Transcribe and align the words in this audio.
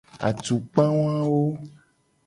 Atukpa 0.27 0.83
wawo. 1.01 1.39